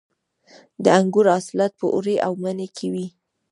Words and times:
د 0.83 0.85
انګورو 0.99 1.29
حاصلات 1.35 1.71
په 1.79 1.85
اوړي 1.95 2.15
او 2.25 2.31
مني 2.43 2.67
کې 2.77 2.87
وي. 2.93 3.07